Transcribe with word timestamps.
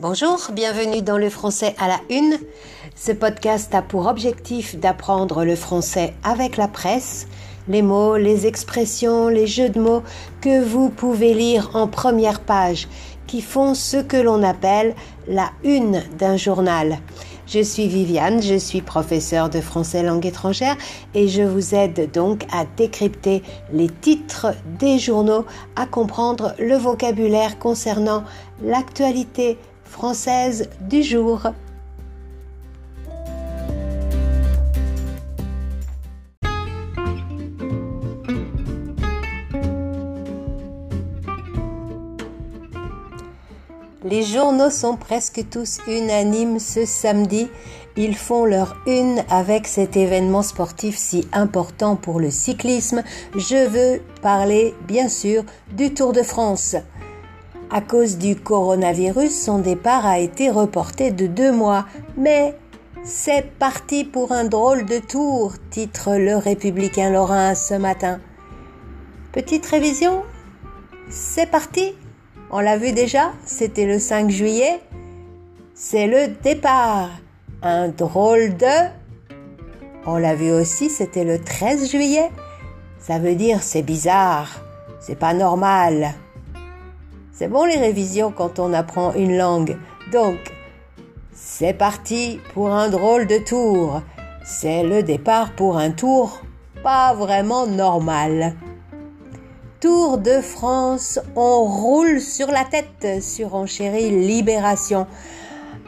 Bonjour, 0.00 0.38
bienvenue 0.54 1.02
dans 1.02 1.18
le 1.18 1.28
français 1.28 1.74
à 1.78 1.86
la 1.86 2.00
une. 2.08 2.38
Ce 2.96 3.12
podcast 3.12 3.74
a 3.74 3.82
pour 3.82 4.06
objectif 4.06 4.74
d'apprendre 4.76 5.44
le 5.44 5.54
français 5.54 6.14
avec 6.24 6.56
la 6.56 6.68
presse, 6.68 7.28
les 7.68 7.82
mots, 7.82 8.16
les 8.16 8.46
expressions, 8.46 9.28
les 9.28 9.46
jeux 9.46 9.68
de 9.68 9.78
mots 9.78 10.02
que 10.40 10.64
vous 10.64 10.88
pouvez 10.88 11.34
lire 11.34 11.72
en 11.74 11.86
première 11.86 12.40
page, 12.40 12.88
qui 13.26 13.42
font 13.42 13.74
ce 13.74 13.98
que 13.98 14.16
l'on 14.16 14.42
appelle 14.42 14.94
la 15.28 15.50
une 15.64 16.02
d'un 16.18 16.38
journal. 16.38 16.98
Je 17.46 17.60
suis 17.60 17.86
Viviane, 17.86 18.40
je 18.40 18.54
suis 18.54 18.80
professeure 18.80 19.50
de 19.50 19.60
français 19.60 20.02
langue 20.02 20.24
étrangère 20.24 20.76
et 21.14 21.28
je 21.28 21.42
vous 21.42 21.74
aide 21.74 22.10
donc 22.10 22.46
à 22.52 22.64
décrypter 22.64 23.42
les 23.70 23.90
titres 23.90 24.54
des 24.78 24.98
journaux, 24.98 25.44
à 25.76 25.84
comprendre 25.84 26.54
le 26.58 26.76
vocabulaire 26.76 27.58
concernant 27.58 28.24
l'actualité 28.62 29.58
française 29.90 30.68
du 30.80 31.02
jour. 31.02 31.42
Les 44.02 44.22
journaux 44.22 44.70
sont 44.70 44.96
presque 44.96 45.44
tous 45.50 45.78
unanimes 45.86 46.58
ce 46.58 46.86
samedi. 46.86 47.48
Ils 47.96 48.16
font 48.16 48.44
leur 48.44 48.76
une 48.86 49.22
avec 49.28 49.66
cet 49.66 49.96
événement 49.96 50.42
sportif 50.42 50.96
si 50.96 51.28
important 51.32 51.96
pour 51.96 52.18
le 52.18 52.30
cyclisme. 52.30 53.02
Je 53.36 53.68
veux 53.68 54.00
parler 54.22 54.74
bien 54.88 55.08
sûr 55.08 55.44
du 55.72 55.92
Tour 55.92 56.12
de 56.12 56.22
France. 56.22 56.76
À 57.72 57.80
cause 57.80 58.18
du 58.18 58.34
coronavirus, 58.34 59.30
son 59.30 59.60
départ 59.60 60.04
a 60.04 60.18
été 60.18 60.50
reporté 60.50 61.12
de 61.12 61.28
deux 61.28 61.52
mois. 61.52 61.86
Mais 62.16 62.56
c'est 63.04 63.48
parti 63.58 64.02
pour 64.02 64.32
un 64.32 64.44
drôle 64.44 64.84
de 64.86 64.98
tour, 64.98 65.52
titre 65.70 66.16
le 66.16 66.36
républicain 66.36 67.10
Lorrain 67.10 67.54
ce 67.54 67.74
matin. 67.74 68.18
Petite 69.30 69.64
révision 69.66 70.24
C'est 71.10 71.48
parti 71.48 71.94
On 72.50 72.58
l'a 72.58 72.76
vu 72.76 72.90
déjà, 72.90 73.30
c'était 73.44 73.86
le 73.86 74.00
5 74.00 74.30
juillet. 74.30 74.80
C'est 75.72 76.08
le 76.08 76.34
départ. 76.42 77.10
Un 77.62 77.88
drôle 77.88 78.56
de... 78.56 78.88
On 80.06 80.16
l'a 80.16 80.34
vu 80.34 80.50
aussi, 80.50 80.90
c'était 80.90 81.24
le 81.24 81.38
13 81.38 81.88
juillet. 81.88 82.30
Ça 82.98 83.20
veut 83.20 83.36
dire 83.36 83.62
c'est 83.62 83.82
bizarre, 83.82 84.60
c'est 84.98 85.18
pas 85.18 85.34
normal. 85.34 86.14
C'est 87.40 87.48
bon 87.48 87.64
les 87.64 87.78
révisions 87.78 88.34
quand 88.36 88.58
on 88.58 88.74
apprend 88.74 89.14
une 89.14 89.38
langue. 89.38 89.78
Donc, 90.12 90.36
c'est 91.32 91.72
parti 91.72 92.38
pour 92.52 92.68
un 92.68 92.90
drôle 92.90 93.26
de 93.26 93.38
tour. 93.38 94.02
C'est 94.44 94.82
le 94.82 95.02
départ 95.02 95.54
pour 95.54 95.78
un 95.78 95.90
tour 95.90 96.42
pas 96.82 97.14
vraiment 97.14 97.66
normal. 97.66 98.56
Tour 99.80 100.18
de 100.18 100.42
France, 100.42 101.18
on 101.34 101.64
roule 101.64 102.20
sur 102.20 102.48
la 102.48 102.66
tête, 102.66 103.22
surenchérit 103.22 104.10
Libération, 104.10 105.06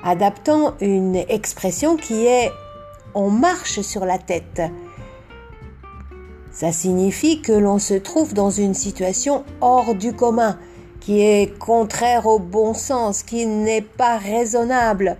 adaptant 0.03 0.73
une 0.81 1.17
expression 1.17 1.99
qui 1.99 2.25
est 2.25 2.51
on 3.15 3.29
marche 3.29 3.83
sur 3.83 4.07
la 4.07 4.17
tête. 4.17 4.63
Ça 6.51 6.73
signifie 6.73 7.43
que 7.43 7.53
l'on 7.53 7.79
se 7.79 7.93
trouve 7.93 8.33
dans 8.33 8.51
une 8.51 8.73
situation 8.73 9.45
hors 9.61 9.95
du 9.95 10.15
commun, 10.15 10.57
qui 11.05 11.21
est 11.21 11.59
contraire 11.59 12.27
au 12.27 12.39
bon 12.39 12.75
sens, 12.75 13.25
qui 13.25 13.45
n'est 13.45 13.83
pas 13.83 14.19
raisonnable. 14.19 15.17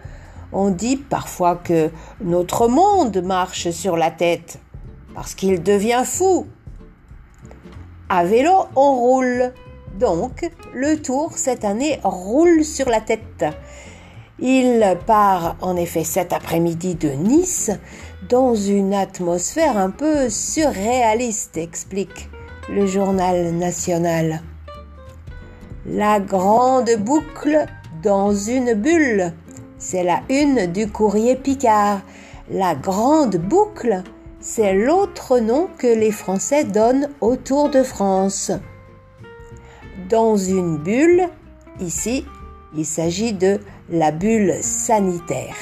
On 0.53 0.71
dit 0.71 0.97
parfois 0.97 1.57
que 1.57 1.91
notre 2.21 2.69
monde 2.69 3.21
marche 3.25 3.71
sur 3.71 3.97
la 3.97 4.13
tête 4.13 4.61
parce 5.15 5.35
qu'il 5.35 5.63
devient 5.63 6.05
fou. 6.05 6.47
À 8.09 8.25
vélo, 8.25 8.53
on 8.77 8.95
roule. 8.95 9.53
Donc, 9.99 10.49
le 10.73 11.03
tour 11.03 11.33
cette 11.37 11.65
année 11.65 11.99
roule 12.05 12.65
sur 12.65 12.89
la 12.89 13.01
tête. 13.01 13.45
Il 14.39 14.97
part 15.07 15.57
en 15.61 15.77
effet 15.77 16.05
cet 16.05 16.33
après-midi 16.33 16.95
de 16.95 17.11
Nice 17.11 17.71
dans 18.29 18.55
une 18.55 18.95
atmosphère 18.95 19.77
un 19.77 19.91
peu 19.91 20.29
surréaliste, 20.29 21.57
explique 21.57 22.31
le 22.69 22.87
journal 22.87 23.53
national. 23.53 24.43
La 25.85 26.21
grande 26.21 26.91
boucle 27.01 27.67
dans 28.05 28.33
une 28.33 28.75
bulle. 28.75 29.33
C'est 29.79 30.05
la 30.05 30.21
une 30.31 30.67
du 30.67 30.89
courrier 30.89 31.35
Picard. 31.35 32.03
La 32.49 32.77
grande 32.77 33.37
boucle, 33.37 34.05
c'est 34.39 34.75
l'autre 34.75 35.41
nom 35.41 35.69
que 35.79 35.89
les 35.89 36.13
Français 36.13 36.63
donnent 36.63 37.09
au 37.21 37.35
Tour 37.35 37.69
de 37.69 37.83
France. 37.83 38.53
Dans 40.09 40.37
une 40.37 40.79
bulle, 40.79 41.29
ici, 41.81 42.25
il 42.77 42.87
s'agit 42.87 43.33
de 43.33 43.59
la 43.91 44.13
bulle 44.13 44.55
sanitaire. 44.61 45.57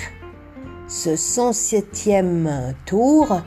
Ce 0.86 1.10
107e 1.10 2.74
tour 2.84 3.40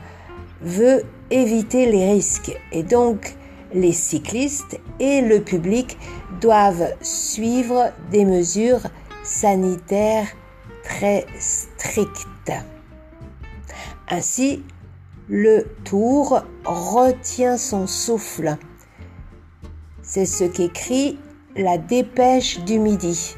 veut 0.60 1.04
éviter 1.30 1.86
les 1.86 2.14
risques 2.14 2.58
et 2.72 2.82
donc 2.82 3.36
les 3.74 3.92
cyclistes 3.92 4.80
et 5.00 5.20
le 5.20 5.40
public 5.40 5.98
doivent 6.40 6.94
suivre 7.02 7.92
des 8.10 8.24
mesures 8.24 8.82
sanitaires 9.24 10.28
très 10.84 11.26
strictes. 11.38 12.52
Ainsi, 14.08 14.62
le 15.28 15.64
tour 15.84 16.42
retient 16.64 17.56
son 17.56 17.86
souffle. 17.86 18.56
C'est 20.02 20.26
ce 20.26 20.44
qu'écrit 20.44 21.18
la 21.56 21.78
dépêche 21.78 22.60
du 22.60 22.78
midi. 22.78 23.34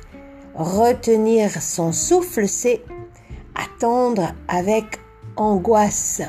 Retenir 0.54 1.50
son 1.62 1.92
souffle, 1.92 2.48
c'est 2.48 2.82
attendre 3.54 4.34
avec 4.48 5.00
angoisse 5.36 6.22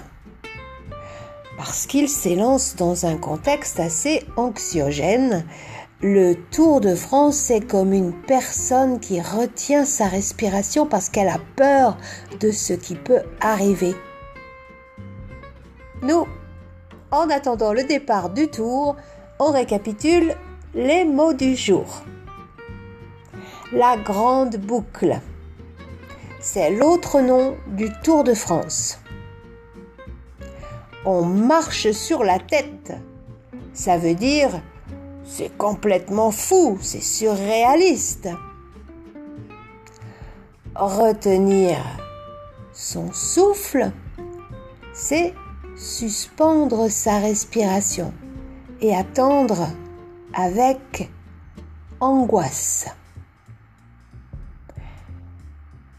parce 1.58 1.88
qu'il 1.88 2.08
s'élance 2.08 2.76
dans 2.76 3.06
un 3.06 3.18
contexte 3.18 3.80
assez 3.80 4.24
anxiogène. 4.38 5.44
Le 6.02 6.36
Tour 6.52 6.80
de 6.80 6.94
France, 6.94 7.36
c'est 7.36 7.62
comme 7.62 7.92
une 7.92 8.14
personne 8.14 9.00
qui 9.00 9.20
retient 9.20 9.84
sa 9.84 10.08
respiration 10.08 10.86
parce 10.86 11.10
qu'elle 11.10 11.28
a 11.28 11.40
peur 11.56 11.98
de 12.40 12.52
ce 12.52 12.74
qui 12.74 12.94
peut 12.94 13.24
arriver. 13.42 13.96
Nous, 16.04 16.28
en 17.10 17.30
attendant 17.32 17.74
le 17.74 17.84
départ 17.84 18.30
du 18.30 18.48
Tour, 18.50 18.96
on 19.40 19.52
récapitule 19.52 20.36
les 20.76 21.04
mots 21.04 21.34
du 21.34 21.56
jour. 21.56 22.04
La 23.74 23.98
grande 23.98 24.58
boucle, 24.58 25.20
c'est 26.40 26.70
l'autre 26.70 27.20
nom 27.20 27.58
du 27.68 27.92
Tour 28.04 28.24
de 28.24 28.36
France 28.36 29.00
on 31.08 31.24
marche 31.24 31.92
sur 31.92 32.26
la 32.26 32.38
tête. 32.38 32.92
Ça 33.74 33.98
veut 33.98 34.14
dire 34.14 34.62
c'est 35.24 35.58
complètement 35.58 36.32
fou, 36.32 36.78
c'est 36.82 37.02
surréaliste. 37.02 38.30
Retenir 40.76 41.78
son 42.74 43.12
souffle, 43.14 43.92
c'est 44.94 45.34
suspendre 45.78 46.90
sa 46.90 47.20
respiration 47.20 48.14
et 48.82 48.94
attendre 48.94 49.70
avec 50.34 51.10
angoisse. 52.02 52.88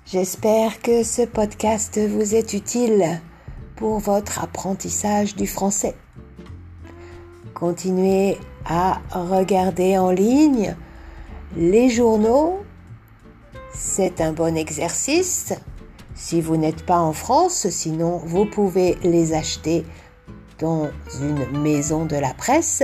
J'espère 0.05 0.81
que 0.83 1.03
ce 1.03 1.23
podcast 1.23 1.99
vous 1.99 2.35
est 2.35 2.53
utile 2.53 3.21
pour 3.79 4.01
votre 4.01 4.43
apprentissage 4.43 5.37
du 5.37 5.47
français. 5.47 5.95
Continuez 7.55 8.37
à 8.67 9.01
regarder 9.11 9.97
en 9.97 10.11
ligne 10.11 10.77
les 11.57 11.89
journaux. 11.89 12.59
C'est 13.73 14.21
un 14.21 14.33
bon 14.33 14.57
exercice. 14.57 15.55
Si 16.17 16.41
vous 16.41 16.57
n'êtes 16.57 16.85
pas 16.85 16.99
en 16.99 17.13
France, 17.13 17.69
sinon 17.71 18.19
vous 18.19 18.47
pouvez 18.47 18.99
les 19.05 19.33
acheter 19.33 19.87
dans 20.59 20.89
une 21.21 21.61
maison 21.61 22.05
de 22.05 22.17
la 22.17 22.35
presse 22.35 22.83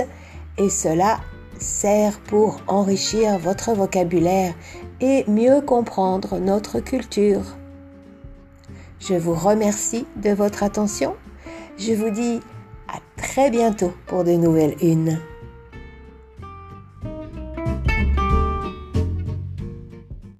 et 0.57 0.69
cela 0.69 1.19
sert 1.59 2.19
pour 2.21 2.61
enrichir 2.67 3.37
votre 3.37 3.73
vocabulaire 3.73 4.53
et 5.01 5.25
mieux 5.27 5.59
comprendre 5.59 6.39
notre 6.39 6.79
culture. 6.79 7.43
Je 9.07 9.13
vous 9.13 9.35
remercie 9.35 10.07
de 10.15 10.31
votre 10.31 10.63
attention. 10.63 11.15
Je 11.77 11.93
vous 11.93 12.09
dis 12.09 12.39
à 12.87 12.97
très 13.21 13.51
bientôt 13.51 13.93
pour 14.07 14.23
de 14.23 14.31
nouvelles 14.31 14.75
unes. 14.81 15.19